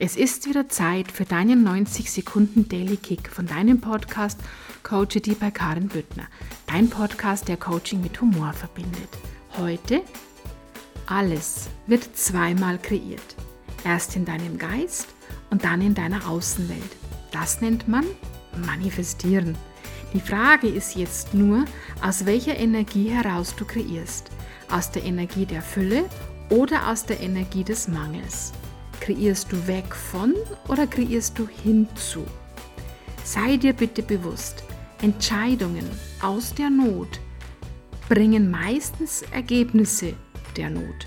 Es 0.00 0.16
ist 0.16 0.48
wieder 0.48 0.68
Zeit 0.68 1.12
für 1.12 1.24
deinen 1.24 1.62
90 1.62 2.10
Sekunden 2.10 2.68
Daily 2.68 2.96
Kick 2.96 3.28
von 3.28 3.46
deinem 3.46 3.80
Podcast 3.80 4.40
Coach 4.82 5.22
die 5.22 5.34
bei 5.34 5.52
Karin 5.52 5.86
Büttner. 5.86 6.24
Dein 6.66 6.90
Podcast, 6.90 7.46
der 7.46 7.56
Coaching 7.56 8.00
mit 8.02 8.20
Humor 8.20 8.52
verbindet. 8.52 9.08
Heute 9.56 10.02
alles 11.06 11.68
wird 11.86 12.16
zweimal 12.16 12.78
kreiert. 12.78 13.36
Erst 13.84 14.16
in 14.16 14.24
deinem 14.24 14.58
Geist 14.58 15.06
und 15.50 15.64
dann 15.64 15.80
in 15.80 15.94
deiner 15.94 16.28
Außenwelt. 16.28 16.96
Das 17.30 17.60
nennt 17.60 17.86
man 17.86 18.04
manifestieren. 18.66 19.56
Die 20.12 20.20
Frage 20.20 20.66
ist 20.66 20.96
jetzt 20.96 21.34
nur, 21.34 21.66
aus 22.02 22.26
welcher 22.26 22.56
Energie 22.56 23.10
heraus 23.10 23.54
du 23.54 23.64
kreierst. 23.64 24.28
Aus 24.68 24.90
der 24.90 25.04
Energie 25.04 25.46
der 25.46 25.62
Fülle 25.62 26.04
oder 26.50 26.88
aus 26.88 27.06
der 27.06 27.20
Energie 27.20 27.62
des 27.62 27.86
Mangels. 27.86 28.52
Kreierst 29.04 29.52
du 29.52 29.66
weg 29.66 29.94
von 29.94 30.32
oder 30.66 30.86
kreierst 30.86 31.38
du 31.38 31.46
hinzu? 31.46 32.24
Sei 33.22 33.58
dir 33.58 33.74
bitte 33.74 34.02
bewusst, 34.02 34.64
Entscheidungen 35.02 35.84
aus 36.22 36.54
der 36.54 36.70
Not 36.70 37.20
bringen 38.08 38.50
meistens 38.50 39.20
Ergebnisse 39.30 40.14
der 40.56 40.70
Not. 40.70 41.06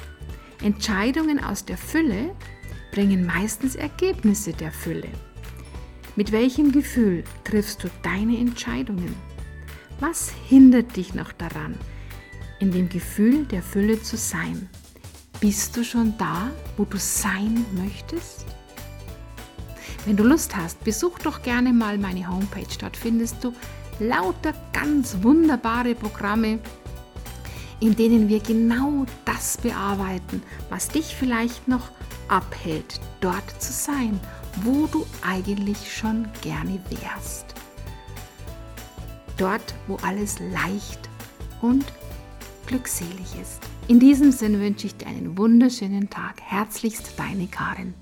Entscheidungen 0.61 1.43
aus 1.43 1.65
der 1.65 1.79
Fülle 1.79 2.35
bringen 2.91 3.25
meistens 3.25 3.75
Ergebnisse 3.75 4.53
der 4.53 4.71
Fülle. 4.71 5.09
Mit 6.15 6.31
welchem 6.31 6.71
Gefühl 6.71 7.23
triffst 7.45 7.83
du 7.83 7.87
deine 8.03 8.37
Entscheidungen? 8.37 9.15
Was 9.99 10.31
hindert 10.47 10.95
dich 10.95 11.15
noch 11.15 11.31
daran, 11.31 11.73
in 12.59 12.71
dem 12.71 12.89
Gefühl 12.89 13.45
der 13.45 13.63
Fülle 13.63 13.99
zu 14.03 14.17
sein? 14.17 14.69
Bist 15.39 15.77
du 15.77 15.83
schon 15.83 16.17
da, 16.17 16.49
wo 16.77 16.85
du 16.85 16.97
sein 16.97 17.63
möchtest? 17.75 18.45
Wenn 20.05 20.17
du 20.17 20.23
Lust 20.23 20.55
hast, 20.55 20.83
besuch 20.83 21.19
doch 21.19 21.43
gerne 21.43 21.73
mal 21.73 21.99
meine 21.99 22.27
Homepage. 22.27 22.75
Dort 22.79 22.97
findest 22.97 23.43
du 23.43 23.53
lauter 23.99 24.53
ganz 24.73 25.17
wunderbare 25.21 25.93
Programme, 25.93 26.57
in 27.79 27.95
denen 27.95 28.29
wir 28.29 28.39
genau 28.39 29.05
das 29.25 29.57
bearbeiten, 29.57 30.41
was 30.71 30.87
dich 30.87 31.15
vielleicht 31.15 31.67
noch 31.67 31.91
abhält, 32.29 32.99
dort 33.21 33.61
zu 33.61 33.71
sein, 33.71 34.19
wo 34.63 34.87
du 34.87 35.05
eigentlich 35.21 35.95
schon 35.95 36.27
gerne 36.41 36.79
wärst. 36.89 37.53
Dort, 39.37 39.75
wo 39.85 39.97
alles 39.97 40.39
leicht 40.39 41.09
und 41.61 41.85
glückselig 42.65 43.39
ist. 43.39 43.76
In 43.89 44.01
diesem 44.01 44.33
Sinne 44.33 44.59
wünsche 44.59 44.87
ich 44.87 44.97
dir 44.97 45.07
einen 45.07 45.37
wunderschönen 45.37 46.09
Tag. 46.09 46.41
Herzlichst 46.41 47.17
deine 47.17 47.47
Karin. 47.47 47.93